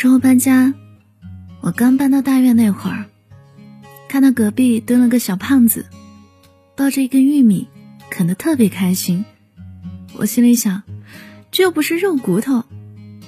[0.00, 0.72] 时候搬家，
[1.60, 3.04] 我刚搬到大院那会儿，
[4.08, 5.84] 看到隔壁蹲了个小胖子，
[6.74, 7.68] 抱着一根玉米，
[8.08, 9.26] 啃得特别开心。
[10.14, 10.84] 我心里想，
[11.50, 12.64] 这又不是肉骨头，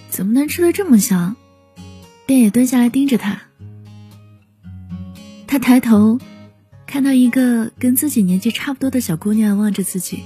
[0.09, 1.37] 怎么能吃得这么香？
[2.25, 3.43] 便也蹲下来盯着他。
[5.47, 6.19] 他抬头，
[6.87, 10.23] 看到一个跟自己年纪差不多的小姑娘望着自己，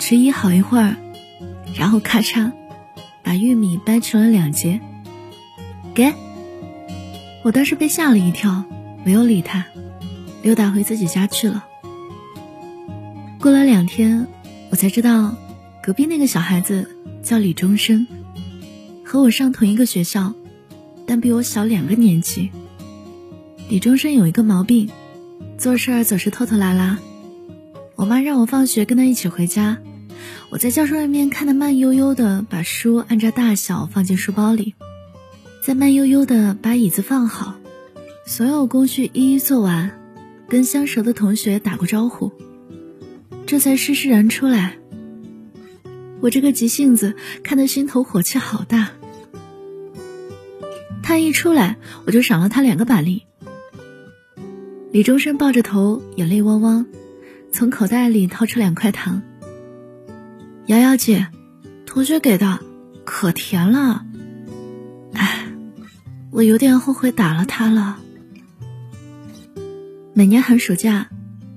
[0.00, 0.96] 迟疑好一会儿，
[1.78, 2.50] 然后咔嚓。
[3.22, 4.80] 把玉米掰成了两截，
[5.94, 6.12] 给
[7.44, 8.64] 我当时被吓了一跳，
[9.04, 9.66] 没有理他，
[10.42, 11.64] 溜达回自己家去了。
[13.38, 14.26] 过了两天，
[14.70, 15.36] 我才知道，
[15.82, 16.90] 隔壁那个小孩子
[17.22, 18.08] 叫李钟生，
[19.04, 20.34] 和我上同一个学校，
[21.06, 22.50] 但比我小两个年级。
[23.68, 24.90] 李终生有一个毛病，
[25.56, 26.98] 做事儿总是拖拖拉拉。
[27.94, 29.78] 我妈让我放学跟他一起回家。
[30.50, 34.74] 我在教室外面看他慢悠悠的把书按照大小放进书包里，
[35.64, 37.54] 再慢悠悠的把椅子放好，
[38.26, 39.98] 所有工序一一做完，
[40.46, 42.32] 跟相熟的同学打过招呼，
[43.46, 44.76] 这才施施然出来。
[46.20, 48.90] 我这个急性子看得心头火气好大。
[51.02, 53.22] 他一出来，我就赏了他两个板栗。
[54.92, 56.84] 李终生抱着头，眼泪汪汪，
[57.50, 59.22] 从口袋里掏出两块糖。
[60.66, 61.28] 瑶瑶姐，
[61.86, 62.60] 同学给的，
[63.06, 64.04] 可甜了。
[66.34, 68.00] 我有点后悔打了他了。
[70.14, 71.08] 每年寒暑假，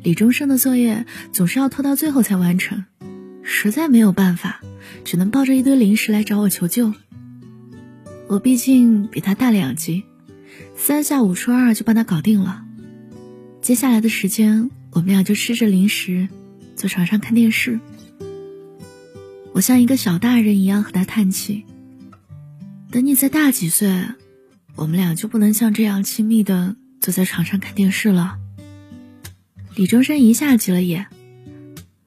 [0.04, 2.86] 李钟生的作业总是要拖到最后才完成，
[3.42, 4.62] 实在没有办法，
[5.04, 6.94] 只能抱着一堆零食来找我求救。
[8.28, 10.04] 我毕竟比他大两级，
[10.76, 12.64] 三下五除二就帮他搞定了。
[13.64, 16.30] 接下来的时间，我们俩就吃着零食，
[16.76, 17.80] 坐床上看电视。
[19.54, 21.66] 我像一个小大人一样和他叹气。
[22.92, 24.06] 等你再大几岁，
[24.78, 28.38] 我们俩就不能像这样亲密的坐在床上看电视了。
[29.76, 31.08] 李终生一下急了眼，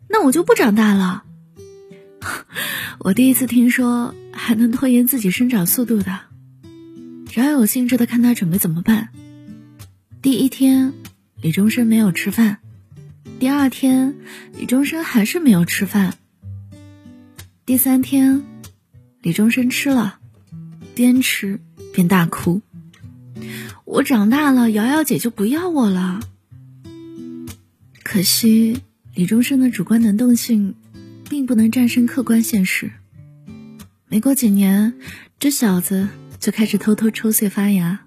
[0.09, 1.25] 那我就不长大了。
[3.01, 6.21] 我第一次听说还能拖延自己生长速度的，
[7.35, 9.09] 饶有兴致的看他准备怎么办。
[10.23, 10.93] 第一天，
[11.41, 12.59] 李钟生没有吃饭；
[13.41, 14.15] 第二天，
[14.57, 16.15] 李钟生还是没有吃饭。
[17.67, 18.45] 第三天，
[19.23, 20.20] 李钟生吃了，
[21.01, 21.61] 边吃
[21.95, 22.61] 边大哭。
[23.87, 26.21] 我长大了，瑶瑶姐就不要我了。
[28.03, 28.83] 可惜
[29.15, 30.75] 李终生的主观能动性，
[31.31, 32.91] 并不能战胜客观现实。
[34.09, 34.93] 没过几年，
[35.39, 38.01] 这小子就开始偷偷抽穗发芽，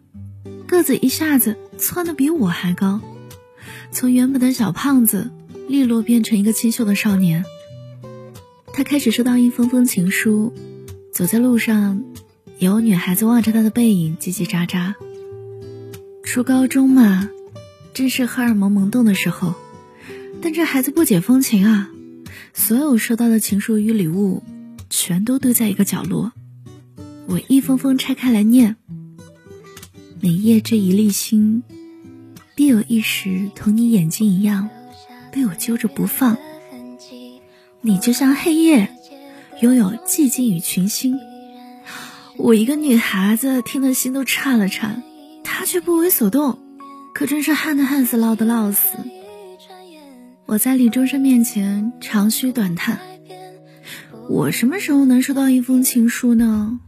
[0.67, 3.01] 个子一下子窜得比我还高，
[3.91, 5.31] 从原本的小胖子，
[5.67, 7.43] 利落变成一个清秀的少年。
[8.71, 10.53] 他开始收到一封封情书，
[11.11, 12.03] 走在路上，
[12.63, 14.95] 有女孩子望着他的背影叽叽喳喳。
[16.23, 17.29] 初高中嘛，
[17.93, 19.53] 正是荷尔蒙萌动的时候，
[20.41, 21.91] 但这孩子不解风情啊，
[22.53, 24.43] 所有收到的情书与礼物，
[24.89, 26.31] 全都堆在一个角落。
[27.27, 28.77] 我一封封拆开来念，
[30.21, 31.63] 每页这一粒心，
[32.55, 34.69] 必有一时同你眼睛一样，
[35.33, 36.37] 被我揪着不放。
[37.81, 38.89] 你就像黑夜，
[39.59, 41.19] 拥有寂静与群星。
[42.37, 45.03] 我一个女孩子听得心都颤了颤，
[45.43, 46.59] 他却不为所动，
[47.13, 48.97] 可真是旱的旱死，涝的涝死。
[50.45, 52.99] 我在李终生面前长吁短叹，
[54.29, 56.79] 我什么时候能收到一封情书呢？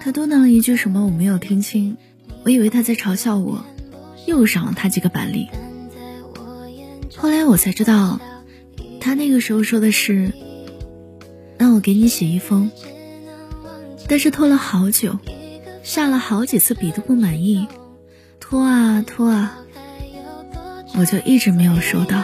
[0.00, 1.96] 他嘟囔了一句什么我没有听清，
[2.44, 3.64] 我以为他在嘲笑我，
[4.26, 5.48] 又赏了他几个板栗。
[7.16, 8.20] 后来我才知道。
[9.00, 10.32] 他那个时候说的是，
[11.58, 12.70] 让我给你写一封，
[14.08, 15.18] 但是拖了好久，
[15.82, 17.66] 下了好几次笔都不满意，
[18.38, 19.58] 拖啊拖啊，
[20.98, 22.22] 我就一直没有收到。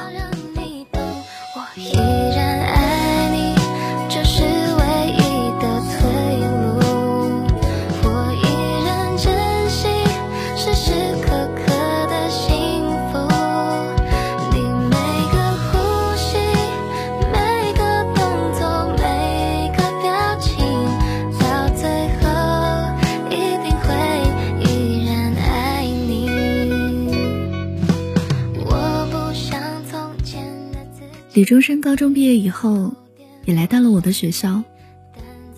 [31.32, 32.94] 李终生高中毕业以后，
[33.44, 34.64] 也来到了我的学校。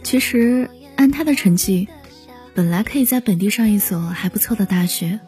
[0.03, 1.89] 其实按他的成绩，
[2.55, 5.19] 本来可以在本地上一所还不错的大学。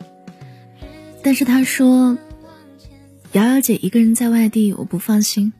[1.22, 2.18] 但是他说
[3.32, 5.54] ：“瑶瑶姐一个人在外地，我不放心。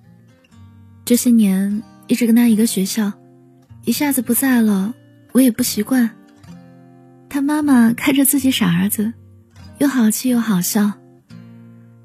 [1.07, 3.15] 这些年一直跟他一个学校，
[3.85, 4.95] 一下子不在了，
[5.33, 6.11] 我也不习惯，
[7.31, 9.15] 他妈妈看着自己傻儿子，
[9.79, 10.93] 又好气又好笑。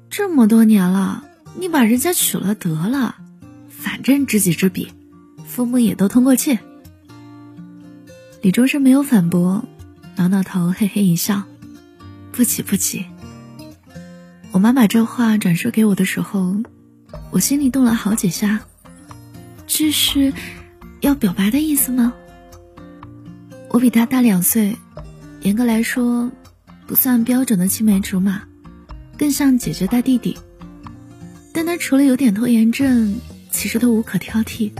[0.08, 1.24] 这么多年了，
[1.58, 3.16] 你把人家娶了得了，
[3.68, 4.92] 反正知己知彼，
[5.46, 6.58] 父母也都通过气。
[8.40, 9.64] 李钟生没有反驳，
[10.16, 11.42] 挠挠头，嘿嘿一笑，
[12.32, 13.04] 不急不急。
[14.52, 16.56] 我妈把这话转述给我的时候，
[17.30, 18.60] 我心里动了好几下。
[19.66, 20.32] 这是
[21.00, 22.14] 要表白的意思吗？
[23.68, 24.76] 我比他大两岁，
[25.42, 26.30] 严格来说，
[26.86, 28.42] 不算标准的青梅竹马，
[29.18, 30.36] 更像姐姐带弟弟。
[31.52, 33.16] 但他除了有点拖延症，
[33.50, 34.70] 其实都无可挑剔。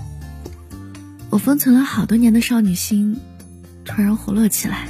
[1.28, 3.16] 我封存了好多年的少女心，
[3.84, 4.88] 突然活络起来，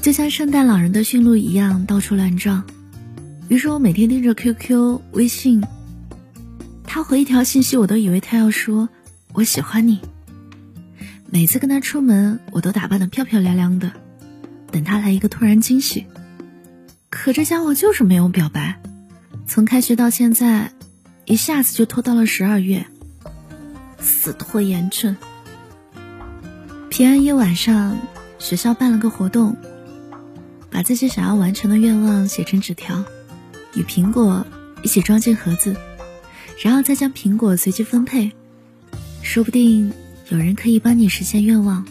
[0.00, 2.64] 就像圣诞老人的驯鹿一样，到处乱撞。
[3.48, 5.62] 于是我每天盯着 QQ、微信，
[6.84, 8.88] 他回一条信息，我都以为他要说
[9.34, 10.00] “我喜欢你”。
[11.30, 13.92] 每次跟他出门，我都打扮的漂漂亮亮的，
[14.70, 16.06] 等他来一个突然惊喜。
[17.10, 18.79] 可这家伙就是没有表白，
[19.52, 20.70] 从开学到现在，
[21.24, 22.86] 一下子就拖到了十二月，
[23.98, 25.16] 死拖延症。
[26.88, 27.98] 平安夜晚上，
[28.38, 29.56] 学校办了个活动，
[30.70, 33.02] 把自己想要完成的愿望写成纸条，
[33.74, 34.46] 与苹果
[34.84, 35.74] 一起装进盒子，
[36.62, 38.30] 然后再将苹果随机分配，
[39.20, 39.92] 说不定。
[40.28, 41.84] 有人可以帮你实现愿望。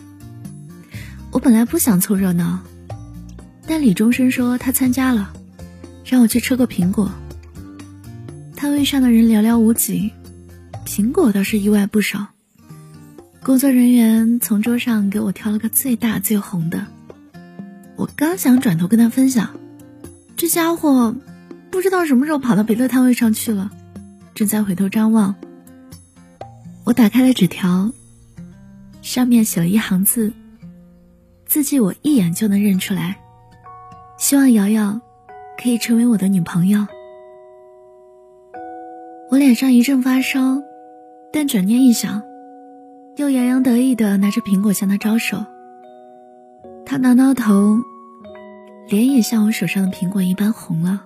[1.29, 2.61] 我本来不想凑热闹，
[3.67, 5.33] 但李钟生说他参加了，
[6.05, 7.11] 让我去吃个苹果。
[8.59, 10.11] 摊位上的人寥寥无几，
[10.85, 12.27] 苹果倒是意外不少。
[13.41, 16.85] 工作人员从桌上给我挑了个最大最红的。
[17.95, 19.51] 我刚想转头跟他分享，
[20.35, 21.15] 这家伙
[21.71, 23.71] 不知道什么时候跑到别的摊位上去了，
[24.35, 25.35] 正在回头张望。
[26.83, 27.93] 我打开了纸条。
[29.01, 30.33] 上面写了一行字，
[31.45, 33.21] 字迹我一眼就能认出来。
[34.17, 34.99] 希望瑶瑶
[35.57, 36.85] 可以成为我的女朋友。
[39.31, 40.63] 我脸上一阵发烧，
[41.31, 42.23] 但转念一想，
[43.15, 45.45] 又洋洋得意的拿着苹果向他招手。
[46.83, 47.77] 他挠挠头，
[48.87, 51.05] 脸也像我手上的苹果一般红了。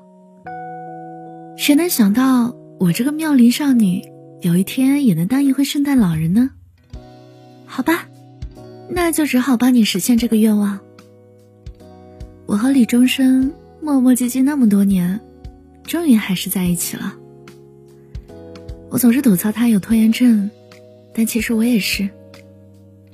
[1.57, 4.01] 谁能想到我这个妙龄少女，
[4.39, 6.51] 有一天也能当一回圣诞老人呢？
[7.65, 8.07] 好吧，
[8.87, 10.79] 那就只好帮你实现这个愿望。
[12.45, 15.19] 我和李钟生磨磨唧唧那么多年，
[15.83, 17.15] 终于还是在一起了。
[18.93, 20.51] 我总是吐槽他有拖延症，
[21.15, 22.07] 但其实我也是。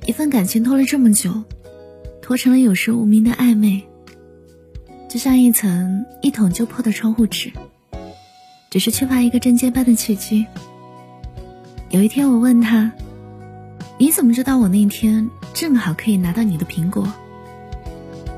[0.04, 1.32] 一份感情拖了这么久，
[2.20, 3.82] 拖成了有时无名的暧昧，
[5.08, 7.50] 就像一层一捅就破的窗户纸，
[8.68, 10.44] 只是缺乏一个针尖般的契机。
[11.88, 12.92] 有一天，我问他。
[13.96, 17.10] 你怎么知道我那天正好可以拿到你的苹果？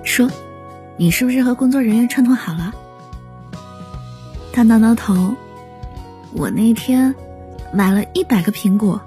[0.05, 0.31] 说，
[0.97, 2.73] 你是不是和工作人员串通好了？
[4.53, 5.35] 他挠挠头，
[6.33, 7.13] 我那天
[7.73, 9.03] 买了一百个苹果。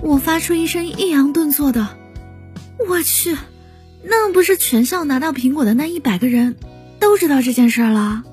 [0.00, 1.88] 我发出一声抑扬顿挫的，
[2.88, 3.36] 我去，
[4.02, 6.56] 那不是全校拿到苹果的那一百个人
[6.98, 8.24] 都知道这件事了？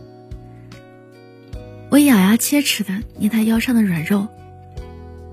[1.91, 4.27] 我咬牙切齿的捏他腰上的软肉。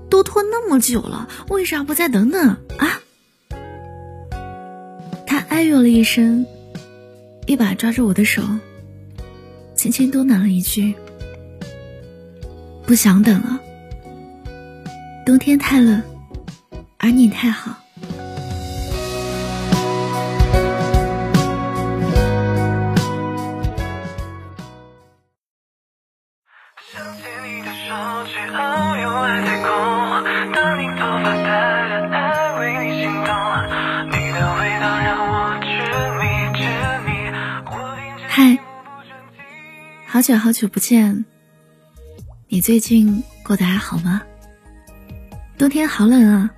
[0.09, 3.01] 都拖那么久了，为啥不再等等啊？
[5.27, 6.45] 他哎呦了一声，
[7.45, 8.41] 一把抓住我的手，
[9.75, 10.95] 轻轻嘟囔了一句
[12.87, 13.59] ：“不想等了，
[15.25, 16.01] 冬天太冷，
[16.97, 17.75] 而你太好。”
[38.29, 38.57] 嗨
[40.05, 41.25] 好久好久不见，
[42.49, 44.21] 你最近过得还好吗？
[45.57, 46.49] 冬天好冷啊，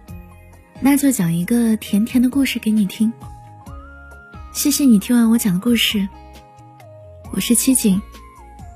[0.82, 3.12] 那就讲一个甜甜的故事给你听。
[4.54, 6.08] 谢谢你听完我讲的故事，
[7.32, 8.00] 我是七景，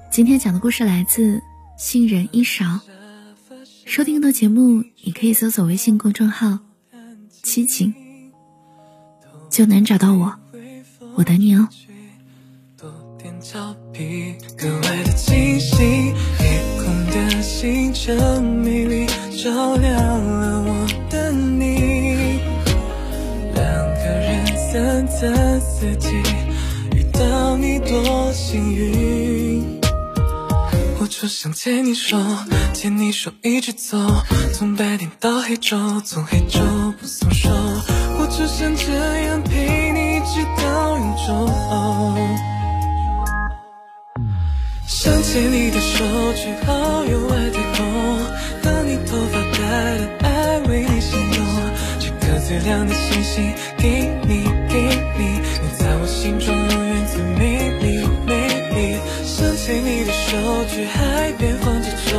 [0.09, 1.43] 今天讲的故事来自
[1.77, 2.79] 新人一勺。
[3.85, 6.57] 收听的节目，你可以搜索微信公众号
[7.43, 7.93] “七景”，
[9.51, 10.33] 就能找到我，
[11.13, 11.67] 我等你哦。
[17.13, 19.05] 的星辰美丽，
[19.43, 22.39] 照亮了我的你。
[23.53, 26.09] 两个人三餐四季，
[26.95, 29.79] 遇到你多幸运。
[30.99, 32.17] 我就想牵你手，
[32.73, 33.95] 牵你手一直走，
[34.51, 36.61] 从白天到黑昼，从黑昼
[36.99, 37.47] 不松手。
[38.17, 38.91] 我只想这
[39.25, 40.03] 样陪你。
[41.25, 41.92] 中。
[45.03, 47.83] 想牵你的手去遨游外太空，
[48.63, 49.59] 和你头发白
[49.97, 51.43] 的爱为你心动，
[51.99, 54.79] 这颗最亮的星星给你给
[55.19, 58.31] 你，你在我心中永远最美丽美
[58.71, 58.97] 丽。
[59.25, 60.37] 想牵你的手
[60.69, 62.17] 去海边放气球，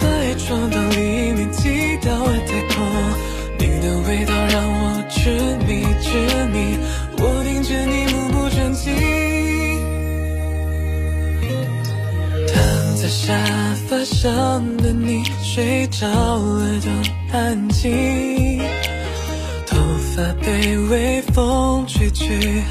[0.00, 2.88] 把爱装到里面寄到外太空，
[3.58, 5.28] 你的味道让我痴
[5.68, 6.16] 迷痴
[6.54, 6.78] 迷，
[13.08, 13.34] 沙
[13.88, 16.90] 发上的你睡着了都
[17.36, 18.60] 安静，
[19.66, 19.78] 头
[20.14, 22.62] 发被微风吹去，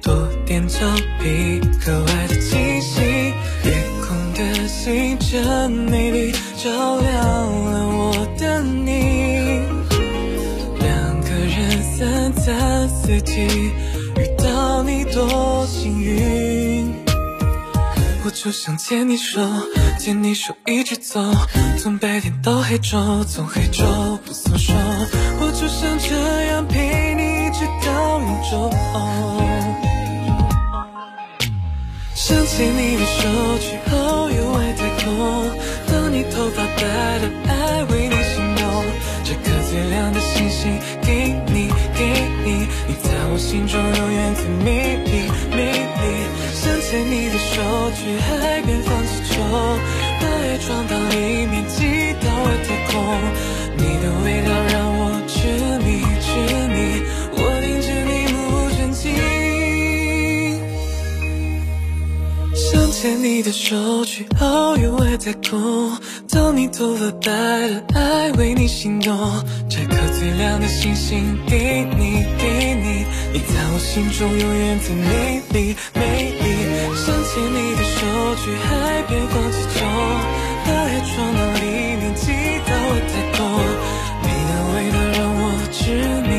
[0.00, 0.86] 多点俏
[1.20, 9.60] 皮可爱的气息，夜空的星辰美丽照亮了我的你，
[10.80, 13.42] 两个人三餐四季，
[14.16, 16.33] 遇到你多幸运。
[18.26, 19.38] 我就想牵你手，
[20.00, 21.20] 牵你手一直走，
[21.78, 24.72] 从白天到黑昼，从黑昼不松手。
[25.40, 28.72] 我就想这样陪你直到永久。
[32.14, 33.28] 想牵你的手
[33.58, 35.50] 去遨游外太空，
[35.86, 36.80] 当你头发白
[37.18, 38.64] 的爱为你心动，
[39.22, 45.84] 这颗最亮的星星给你给你，你在我心中永远最美丽美丽。
[46.94, 49.42] 牵你的手去海边放气球，
[50.20, 51.82] 把爱装到里面寄
[52.24, 52.94] 到外太空。
[53.76, 55.34] 你的味道让我痴
[55.82, 55.86] 迷
[56.22, 56.30] 痴
[56.70, 59.02] 迷，我盯着你目不转睛。
[62.54, 65.98] 想牵你的手去遨游外太空，
[66.30, 69.18] 当你头发白了爱为你心动，
[69.68, 76.33] 摘颗最亮的星星给你给你，你在我心中永远最美丽美丽。
[76.94, 77.98] 想牵你的手
[78.36, 79.84] 去海边逛气球，
[80.64, 81.66] 把爱装到里
[81.98, 82.30] 面寄
[82.64, 83.38] 到外太多。
[84.22, 85.76] 你的味道让我痴
[86.22, 86.30] 迷